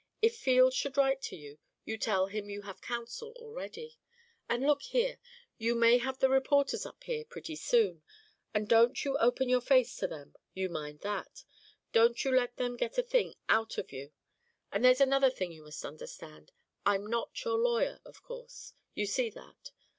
If 0.19 0.35
Field 0.35 0.73
should 0.73 0.97
write 0.97 1.21
to 1.29 1.35
you, 1.35 1.59
you 1.85 1.95
tell 1.95 2.25
him 2.25 2.49
you 2.49 2.63
have 2.63 2.81
counsel 2.81 3.33
already. 3.35 3.99
And, 4.49 4.65
look 4.65 4.81
here! 4.81 5.19
you 5.59 5.75
may 5.75 5.99
have 5.99 6.17
the 6.17 6.27
reporters 6.27 6.87
up 6.87 7.03
here 7.03 7.23
pretty 7.23 7.55
soon, 7.55 8.01
and 8.51 8.67
don't 8.67 9.05
you 9.05 9.15
open 9.19 9.47
your 9.47 9.61
face 9.61 9.95
to 9.97 10.07
them; 10.07 10.33
you 10.55 10.69
mind 10.69 11.01
that; 11.01 11.43
don't 11.93 12.25
you 12.25 12.31
let 12.35 12.57
them 12.57 12.77
get 12.77 12.97
a 12.97 13.03
thing 13.03 13.35
out 13.47 13.77
of 13.77 13.91
you. 13.91 14.09
And 14.71 14.83
there's 14.83 15.01
another 15.01 15.29
thing 15.29 15.51
you 15.51 15.61
must 15.61 15.85
understand: 15.85 16.51
I'm 16.83 17.05
not 17.05 17.45
your 17.45 17.59
lawyer, 17.59 17.99
of 18.03 18.23
course; 18.23 18.73
you 18.95 19.05
see 19.05 19.29
that. 19.29 19.69